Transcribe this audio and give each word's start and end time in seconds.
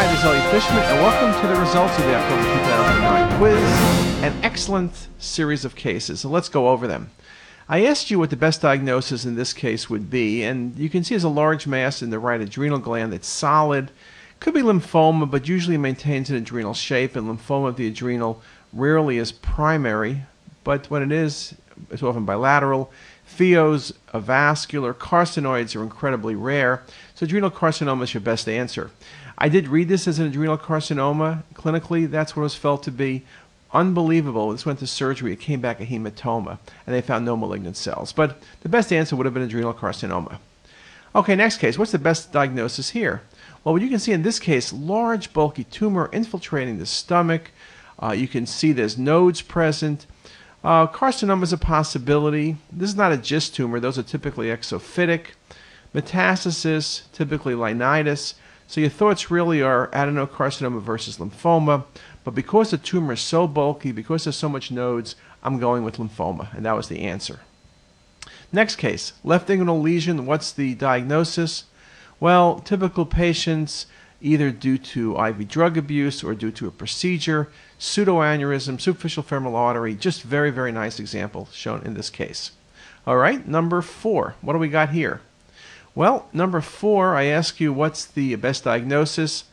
Hi, 0.00 0.06
this 0.06 0.20
is 0.20 0.24
Elliot 0.26 0.50
Fishman, 0.52 0.78
and 0.78 1.02
welcome 1.02 1.42
to 1.42 1.48
the 1.48 1.60
results 1.60 1.98
of 1.98 2.04
the 2.04 2.14
October 2.14 2.42
2009 2.42 3.38
quiz. 3.38 4.22
An 4.22 4.44
excellent 4.44 5.08
series 5.18 5.64
of 5.64 5.74
cases, 5.74 6.20
so 6.20 6.28
let's 6.28 6.48
go 6.48 6.68
over 6.68 6.86
them. 6.86 7.10
I 7.68 7.84
asked 7.84 8.08
you 8.08 8.20
what 8.20 8.30
the 8.30 8.36
best 8.36 8.62
diagnosis 8.62 9.24
in 9.24 9.34
this 9.34 9.52
case 9.52 9.90
would 9.90 10.08
be, 10.08 10.44
and 10.44 10.78
you 10.78 10.88
can 10.88 11.02
see 11.02 11.16
there's 11.16 11.24
a 11.24 11.28
large 11.28 11.66
mass 11.66 12.00
in 12.00 12.10
the 12.10 12.20
right 12.20 12.40
adrenal 12.40 12.78
gland 12.78 13.12
that's 13.12 13.26
solid. 13.26 13.90
Could 14.38 14.54
be 14.54 14.62
lymphoma, 14.62 15.28
but 15.28 15.48
usually 15.48 15.76
maintains 15.76 16.30
an 16.30 16.36
adrenal 16.36 16.74
shape, 16.74 17.16
and 17.16 17.26
lymphoma 17.26 17.70
of 17.70 17.76
the 17.76 17.88
adrenal 17.88 18.40
rarely 18.72 19.18
is 19.18 19.32
primary, 19.32 20.22
but 20.62 20.88
when 20.88 21.02
it 21.02 21.10
is, 21.10 21.56
it's 21.90 22.02
often 22.02 22.24
bilateral. 22.24 22.90
Pheos, 23.26 23.92
avascular, 24.14 24.94
carcinoids 24.94 25.76
are 25.76 25.82
incredibly 25.82 26.34
rare, 26.34 26.82
so 27.14 27.24
adrenal 27.24 27.50
carcinoma 27.50 28.04
is 28.04 28.14
your 28.14 28.20
best 28.20 28.48
answer. 28.48 28.90
I 29.36 29.48
did 29.48 29.68
read 29.68 29.88
this 29.88 30.08
as 30.08 30.18
an 30.18 30.26
adrenal 30.26 30.58
carcinoma. 30.58 31.44
Clinically, 31.54 32.10
that's 32.10 32.34
what 32.34 32.40
it 32.40 32.44
was 32.44 32.54
felt 32.56 32.82
to 32.84 32.90
be. 32.90 33.24
Unbelievable. 33.72 34.50
This 34.50 34.64
went 34.64 34.78
to 34.78 34.86
surgery. 34.86 35.32
It 35.32 35.40
came 35.40 35.60
back 35.60 35.80
a 35.80 35.86
hematoma, 35.86 36.58
and 36.86 36.94
they 36.94 37.02
found 37.02 37.24
no 37.24 37.36
malignant 37.36 37.76
cells. 37.76 38.12
But 38.12 38.42
the 38.62 38.68
best 38.68 38.92
answer 38.92 39.14
would 39.14 39.26
have 39.26 39.34
been 39.34 39.42
adrenal 39.42 39.74
carcinoma. 39.74 40.38
Okay, 41.14 41.36
next 41.36 41.58
case. 41.58 41.78
What's 41.78 41.92
the 41.92 41.98
best 41.98 42.32
diagnosis 42.32 42.90
here? 42.90 43.22
Well, 43.62 43.74
what 43.74 43.82
you 43.82 43.88
can 43.88 43.98
see 43.98 44.12
in 44.12 44.22
this 44.22 44.38
case, 44.38 44.72
large, 44.72 45.32
bulky 45.32 45.64
tumor 45.64 46.08
infiltrating 46.12 46.78
the 46.78 46.86
stomach. 46.86 47.50
Uh, 48.00 48.12
you 48.12 48.28
can 48.28 48.46
see 48.46 48.72
there's 48.72 48.96
nodes 48.96 49.42
present. 49.42 50.06
Uh, 50.64 50.86
carcinoma 50.86 51.44
is 51.44 51.52
a 51.52 51.58
possibility. 51.58 52.56
This 52.72 52.90
is 52.90 52.96
not 52.96 53.12
a 53.12 53.16
GIST 53.16 53.54
tumor. 53.54 53.78
Those 53.78 53.98
are 53.98 54.02
typically 54.02 54.48
exophytic. 54.48 55.28
Metastasis, 55.94 57.02
typically 57.12 57.54
linitis. 57.54 58.34
So 58.66 58.80
your 58.80 58.90
thoughts 58.90 59.30
really 59.30 59.62
are 59.62 59.88
adenocarcinoma 59.88 60.82
versus 60.82 61.18
lymphoma. 61.18 61.84
But 62.24 62.34
because 62.34 62.70
the 62.70 62.78
tumor 62.78 63.14
is 63.14 63.20
so 63.20 63.46
bulky, 63.46 63.92
because 63.92 64.24
there's 64.24 64.36
so 64.36 64.48
much 64.48 64.70
nodes, 64.70 65.16
I'm 65.42 65.58
going 65.58 65.84
with 65.84 65.96
lymphoma. 65.96 66.54
And 66.54 66.66
that 66.66 66.76
was 66.76 66.88
the 66.88 67.00
answer. 67.00 67.40
Next 68.52 68.76
case, 68.76 69.12
left 69.24 69.48
inguinal 69.48 69.80
lesion. 69.80 70.26
What's 70.26 70.52
the 70.52 70.74
diagnosis? 70.74 71.64
Well, 72.20 72.58
typical 72.58 73.06
patients 73.06 73.86
either 74.20 74.50
due 74.50 74.78
to 74.78 75.16
IV 75.16 75.48
drug 75.48 75.76
abuse 75.76 76.24
or 76.24 76.34
due 76.34 76.50
to 76.50 76.66
a 76.66 76.72
procedure, 76.72 77.48
pseudoaneurysm, 77.78 78.80
superficial 78.80 79.22
femoral 79.22 79.54
artery, 79.54 79.94
just 79.94 80.22
very, 80.22 80.50
very 80.50 80.72
nice 80.72 80.98
example 80.98 81.48
shown 81.52 81.82
in 81.84 81.94
this 81.94 82.10
case. 82.10 82.52
All 83.06 83.16
right, 83.16 83.46
number 83.46 83.80
four, 83.80 84.34
what 84.40 84.52
do 84.54 84.58
we 84.58 84.68
got 84.68 84.90
here? 84.90 85.20
Well, 85.94 86.28
number 86.32 86.60
four, 86.60 87.14
I 87.16 87.24
ask 87.24 87.60
you 87.60 87.72
what's 87.72 88.04
the 88.04 88.34
best 88.36 88.64
diagnosis? 88.64 89.44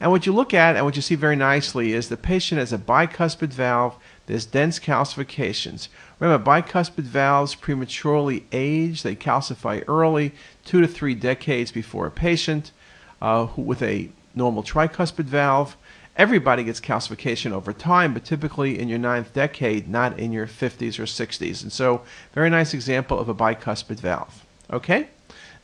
And 0.00 0.10
what 0.12 0.26
you 0.26 0.32
look 0.32 0.54
at 0.54 0.76
and 0.76 0.84
what 0.84 0.94
you 0.94 1.02
see 1.02 1.16
very 1.16 1.34
nicely 1.34 1.92
is 1.92 2.08
the 2.08 2.16
patient 2.16 2.60
has 2.60 2.72
a 2.72 2.78
bicuspid 2.78 3.48
valve, 3.48 3.96
there's 4.26 4.46
dense 4.46 4.78
calcifications. 4.78 5.88
Remember, 6.20 6.44
bicuspid 6.44 7.04
valves 7.04 7.54
prematurely 7.54 8.46
age, 8.52 9.02
they 9.02 9.16
calcify 9.16 9.82
early, 9.88 10.32
two 10.64 10.80
to 10.80 10.86
three 10.86 11.14
decades 11.14 11.72
before 11.72 12.06
a 12.06 12.10
patient 12.10 12.70
uh, 13.20 13.48
with 13.56 13.82
a 13.82 14.10
normal 14.34 14.62
tricuspid 14.62 15.24
valve. 15.24 15.76
Everybody 16.16 16.64
gets 16.64 16.80
calcification 16.80 17.52
over 17.52 17.72
time, 17.72 18.12
but 18.12 18.24
typically 18.24 18.78
in 18.78 18.88
your 18.88 18.98
ninth 18.98 19.32
decade, 19.32 19.88
not 19.88 20.18
in 20.18 20.32
your 20.32 20.46
50s 20.46 20.98
or 20.98 21.04
60s. 21.04 21.62
And 21.62 21.72
so, 21.72 22.02
very 22.32 22.50
nice 22.50 22.74
example 22.74 23.18
of 23.18 23.28
a 23.28 23.34
bicuspid 23.34 24.00
valve. 24.00 24.44
Okay? 24.70 25.08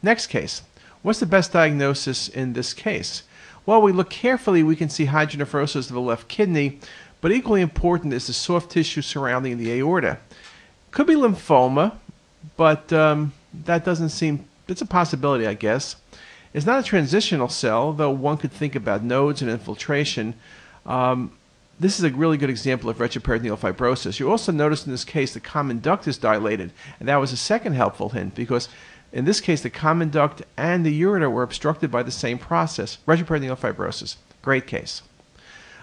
Next 0.02 0.28
case. 0.28 0.62
What's 1.02 1.20
the 1.20 1.26
best 1.26 1.52
diagnosis 1.52 2.28
in 2.28 2.52
this 2.52 2.72
case? 2.72 3.24
Well, 3.66 3.82
we 3.82 3.92
look 3.92 4.10
carefully, 4.10 4.62
we 4.62 4.76
can 4.76 4.88
see 4.88 5.06
hydronephrosis 5.06 5.88
of 5.88 5.94
the 5.94 6.00
left 6.00 6.28
kidney, 6.28 6.78
but 7.20 7.32
equally 7.32 7.62
important 7.62 8.12
is 8.12 8.26
the 8.26 8.32
soft 8.32 8.70
tissue 8.70 9.02
surrounding 9.02 9.58
the 9.58 9.72
aorta. 9.72 10.18
Could 10.90 11.06
be 11.06 11.14
lymphoma, 11.14 11.96
but 12.56 12.92
um, 12.92 13.32
that 13.64 13.84
doesn't 13.84 14.10
seem, 14.10 14.44
it's 14.68 14.82
a 14.82 14.86
possibility, 14.86 15.46
I 15.46 15.54
guess. 15.54 15.96
It's 16.54 16.64
not 16.64 16.78
a 16.78 16.84
transitional 16.84 17.48
cell, 17.48 17.92
though 17.92 18.10
one 18.10 18.38
could 18.38 18.52
think 18.52 18.74
about 18.74 19.02
nodes 19.02 19.42
and 19.42 19.50
infiltration. 19.50 20.34
Um, 20.86 21.32
this 21.80 21.98
is 21.98 22.04
a 22.04 22.10
really 22.10 22.36
good 22.36 22.48
example 22.48 22.88
of 22.88 22.98
retroperitoneal 22.98 23.58
fibrosis. 23.58 24.20
You 24.20 24.30
also 24.30 24.52
notice 24.52 24.86
in 24.86 24.92
this 24.92 25.04
case 25.04 25.34
the 25.34 25.40
common 25.40 25.80
duct 25.80 26.06
is 26.06 26.16
dilated, 26.16 26.70
and 27.00 27.08
that 27.08 27.16
was 27.16 27.32
a 27.32 27.36
second 27.36 27.72
helpful 27.74 28.10
hint 28.10 28.36
because 28.36 28.68
in 29.14 29.24
this 29.24 29.40
case, 29.40 29.62
the 29.62 29.70
common 29.70 30.10
duct 30.10 30.42
and 30.56 30.84
the 30.84 31.02
ureter 31.02 31.30
were 31.30 31.44
obstructed 31.44 31.88
by 31.88 32.02
the 32.02 32.10
same 32.10 32.36
process, 32.36 32.98
retroperitoneal 33.06 33.56
fibrosis. 33.56 34.16
Great 34.42 34.66
case. 34.66 35.02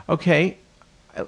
Okay, 0.10 0.58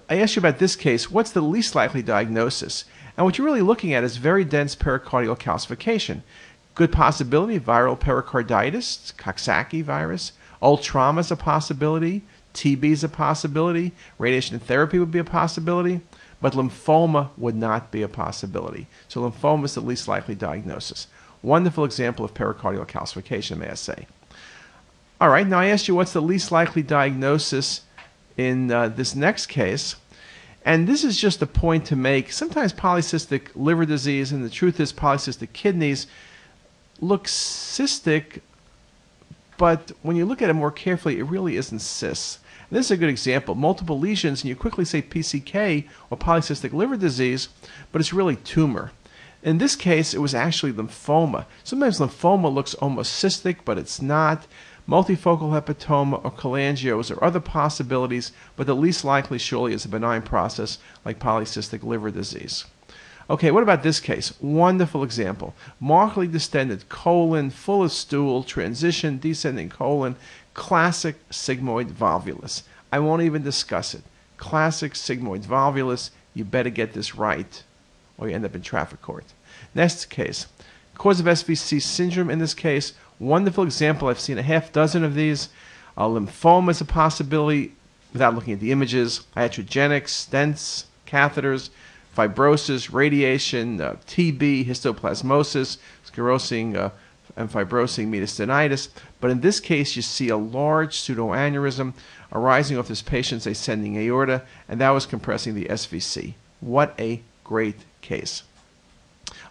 I 0.09 0.19
asked 0.19 0.35
you 0.35 0.41
about 0.41 0.59
this 0.59 0.75
case. 0.75 1.09
What's 1.09 1.31
the 1.31 1.39
least 1.39 1.75
likely 1.75 2.01
diagnosis? 2.01 2.83
And 3.15 3.25
what 3.25 3.37
you're 3.37 3.45
really 3.45 3.61
looking 3.61 3.93
at 3.93 4.03
is 4.03 4.17
very 4.17 4.43
dense 4.43 4.75
pericardial 4.75 5.39
calcification. 5.39 6.23
Good 6.75 6.91
possibility 6.91 7.59
viral 7.59 7.99
pericarditis, 7.99 9.13
Coxsackie 9.17 9.83
virus. 9.83 10.33
Old 10.61 10.81
trauma 10.81 11.21
is 11.21 11.31
a 11.31 11.35
possibility. 11.35 12.23
TB 12.53 12.83
is 12.85 13.03
a 13.03 13.09
possibility. 13.09 13.91
Radiation 14.17 14.59
therapy 14.59 14.97
would 14.97 15.11
be 15.11 15.19
a 15.19 15.23
possibility. 15.23 16.01
But 16.41 16.53
lymphoma 16.53 17.29
would 17.37 17.55
not 17.55 17.91
be 17.91 18.01
a 18.01 18.07
possibility. 18.07 18.87
So 19.07 19.21
lymphoma 19.21 19.65
is 19.65 19.75
the 19.75 19.81
least 19.81 20.07
likely 20.07 20.35
diagnosis. 20.35 21.07
Wonderful 21.41 21.85
example 21.85 22.25
of 22.25 22.33
pericardial 22.33 22.87
calcification, 22.87 23.57
may 23.57 23.69
I 23.69 23.75
say. 23.75 24.07
All 25.21 25.29
right, 25.29 25.47
now 25.47 25.59
I 25.59 25.67
asked 25.67 25.87
you 25.87 25.95
what's 25.95 26.13
the 26.13 26.21
least 26.21 26.51
likely 26.51 26.81
diagnosis 26.81 27.81
in 28.35 28.71
uh, 28.71 28.89
this 28.89 29.15
next 29.15 29.45
case. 29.47 29.95
And 30.65 30.87
this 30.87 31.03
is 31.03 31.17
just 31.17 31.41
a 31.41 31.45
point 31.45 31.85
to 31.87 31.95
make. 31.95 32.31
Sometimes 32.31 32.73
polycystic 32.73 33.49
liver 33.53 33.85
disease, 33.85 34.31
and 34.31 34.43
the 34.43 34.49
truth 34.49 34.79
is 34.79 34.93
polycystic 34.93 35.51
kidneys, 35.53 36.07
look 37.03 37.25
cystic, 37.25 38.41
but 39.57 39.91
when 40.01 40.15
you 40.15 40.25
look 40.25 40.41
at 40.41 40.49
it 40.49 40.53
more 40.53 40.71
carefully, 40.71 41.19
it 41.19 41.23
really 41.23 41.57
isn't 41.57 41.79
cysts. 41.79 42.39
And 42.69 42.77
this 42.77 42.87
is 42.87 42.91
a 42.91 42.97
good 42.97 43.09
example. 43.09 43.55
Multiple 43.55 43.99
lesions, 43.99 44.41
and 44.41 44.49
you 44.49 44.55
quickly 44.55 44.85
say 44.85 45.01
PCK 45.01 45.87
or 46.09 46.17
polycystic 46.17 46.73
liver 46.73 46.97
disease, 46.97 47.49
but 47.91 48.01
it's 48.01 48.13
really 48.13 48.35
tumor. 48.37 48.91
In 49.43 49.57
this 49.57 49.75
case, 49.75 50.13
it 50.13 50.21
was 50.21 50.33
actually 50.33 50.71
lymphoma. 50.71 51.45
Sometimes 51.63 51.99
lymphoma 51.99 52.51
looks 52.53 52.73
almost 52.75 53.23
cystic, 53.23 53.57
but 53.65 53.77
it's 53.77 54.01
not. 54.01 54.47
Multifocal 54.87 55.51
hepatoma 55.51 56.23
or 56.23 56.31
cholangios 56.31 57.11
are 57.11 57.23
other 57.23 57.39
possibilities, 57.39 58.31
but 58.55 58.67
the 58.67 58.75
least 58.75 59.05
likely 59.05 59.37
surely 59.37 59.73
is 59.73 59.85
a 59.85 59.89
benign 59.89 60.21
process 60.21 60.77
like 61.05 61.19
polycystic 61.19 61.83
liver 61.83 62.11
disease. 62.11 62.65
Okay, 63.29 63.51
what 63.51 63.63
about 63.63 63.83
this 63.83 63.99
case? 63.99 64.33
Wonderful 64.41 65.03
example. 65.03 65.53
Markedly 65.79 66.27
distended 66.27 66.89
colon, 66.89 67.49
full 67.49 67.83
of 67.83 67.91
stool, 67.91 68.43
transition, 68.43 69.17
descending 69.17 69.69
colon, 69.69 70.15
classic 70.53 71.15
sigmoid 71.29 71.91
volvulus. 71.91 72.63
I 72.91 72.99
won't 72.99 73.21
even 73.21 73.41
discuss 73.41 73.93
it. 73.93 74.03
Classic 74.37 74.93
sigmoid 74.93 75.45
volvulus. 75.45 76.09
You 76.33 76.43
better 76.43 76.69
get 76.69 76.93
this 76.93 77.15
right 77.15 77.63
or 78.17 78.27
you 78.27 78.35
end 78.35 78.45
up 78.45 78.55
in 78.55 78.61
traffic 78.61 79.01
court. 79.01 79.25
Next 79.73 80.05
case. 80.05 80.47
Cause 80.95 81.19
of 81.19 81.25
SVC 81.25 81.81
syndrome 81.81 82.29
in 82.29 82.39
this 82.39 82.53
case. 82.53 82.93
Wonderful 83.19 83.63
example. 83.63 84.07
I've 84.07 84.19
seen 84.19 84.37
a 84.37 84.43
half 84.43 84.71
dozen 84.71 85.03
of 85.03 85.15
these. 85.15 85.49
Uh, 85.97 86.05
lymphoma 86.05 86.71
is 86.71 86.81
a 86.81 86.85
possibility 86.85 87.73
without 88.11 88.35
looking 88.35 88.53
at 88.53 88.59
the 88.59 88.71
images. 88.71 89.21
Iatrogenic, 89.35 90.03
stents, 90.03 90.85
catheters, 91.07 91.69
fibrosis, 92.15 92.93
radiation, 92.93 93.81
uh, 93.81 93.95
TB, 94.07 94.65
histoplasmosis, 94.65 95.77
sclerosing 96.05 96.75
uh, 96.75 96.89
and 97.35 97.51
fibrosing 97.51 98.07
mediastinitis. 98.07 98.89
But 99.19 99.31
in 99.31 99.41
this 99.41 99.59
case, 99.59 99.95
you 99.95 100.01
see 100.01 100.29
a 100.29 100.37
large 100.37 100.97
pseudoaneurysm 100.97 101.93
arising 102.31 102.77
off 102.77 102.87
this 102.87 103.01
patient's 103.01 103.45
ascending 103.45 103.97
aorta, 103.97 104.43
and 104.67 104.79
that 104.81 104.91
was 104.91 105.05
compressing 105.05 105.55
the 105.55 105.65
SVC. 105.65 106.33
What 106.59 106.93
a 106.99 107.21
great 107.43 107.77
case. 108.01 108.43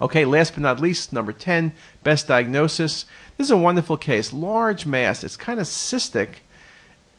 Okay, 0.01 0.25
last 0.25 0.55
but 0.55 0.63
not 0.63 0.81
least, 0.81 1.13
number 1.13 1.33
10, 1.33 1.73
best 2.03 2.29
diagnosis. 2.29 3.05
This 3.37 3.47
is 3.47 3.51
a 3.51 3.57
wonderful 3.57 3.97
case. 3.97 4.33
Large 4.33 4.87
mass. 4.87 5.25
It's 5.25 5.37
kind 5.37 5.61
of 5.61 5.67
cystic. 5.67 6.29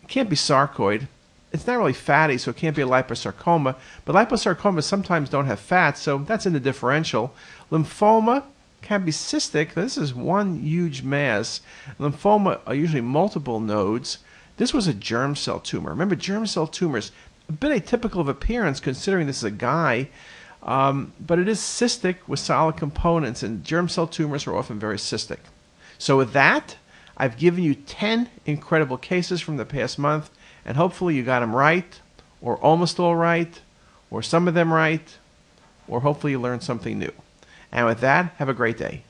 It 0.02 0.10
can't 0.10 0.30
be 0.30 0.36
sarcoid. 0.36 1.08
It's 1.54 1.68
not 1.68 1.78
really 1.78 1.94
fatty, 1.94 2.40
so 2.40 2.50
it 2.50 2.58
can't 2.58 2.76
be 2.76 2.82
a 2.82 2.88
liposarcoma. 2.88 3.76
But 4.06 4.16
liposarcomas 4.16 4.84
sometimes 4.84 5.30
don't 5.30 5.46
have 5.46 5.60
fat, 5.60 5.98
so 5.98 6.18
that's 6.18 6.48
in 6.48 6.54
the 6.54 6.60
differential. 6.60 7.34
Lymphoma 7.72 8.44
can 8.82 9.06
be 9.06 9.12
cystic. 9.12 9.74
This 9.74 9.98
is 9.98 10.14
one 10.14 10.60
huge 10.60 11.04
mass. 11.04 11.62
Lymphoma 12.00 12.60
are 12.66 12.76
usually 12.76 13.02
multiple 13.02 13.60
nodes. 13.60 14.18
This 14.58 14.74
was 14.74 14.88
a 14.88 14.94
germ 14.94 15.36
cell 15.36 15.60
tumor. 15.60 15.92
Remember, 15.92 16.16
germ 16.16 16.46
cell 16.48 16.68
tumors, 16.68 17.12
a 17.48 17.54
bit 17.54 17.86
atypical 17.86 18.20
of 18.20 18.28
appearance 18.28 18.80
considering 18.80 19.28
this 19.28 19.38
is 19.38 19.44
a 19.44 19.52
guy. 19.52 20.10
Um, 20.64 21.14
but 21.20 21.40
it 21.40 21.48
is 21.48 21.60
cystic 21.60 22.18
with 22.28 22.40
solid 22.40 22.78
components, 22.78 23.44
and 23.44 23.64
germ 23.64 23.90
cell 23.90 24.08
tumors 24.08 24.48
are 24.48 24.56
often 24.56 24.80
very 24.80 24.98
cystic. 24.98 25.40
So, 25.98 26.18
with 26.18 26.34
that, 26.34 26.78
I've 27.18 27.38
given 27.38 27.64
you 27.64 27.76
10 27.76 28.30
incredible 28.46 28.98
cases 28.98 29.42
from 29.42 29.58
the 29.58 29.66
past 29.66 30.00
month, 30.00 30.30
And 30.66 30.78
hopefully 30.78 31.16
you 31.16 31.24
got 31.24 31.42
them 31.42 31.56
right, 31.56 32.00
or 32.42 32.58
almost 32.58 33.00
all 33.00 33.16
right, 33.16 33.60
or 34.10 34.22
some 34.22 34.48
of 34.48 34.54
them 34.54 34.74
right, 34.74 35.18
or 35.88 36.02
hopefully 36.02 36.32
you 36.32 36.40
learned 36.40 36.64
something 36.64 37.00
new. 37.00 37.12
And 37.72 37.86
with 37.86 38.02
that, 38.02 38.34
have 38.38 38.50
a 38.50 38.54
great 38.54 38.78
day. 38.78 39.04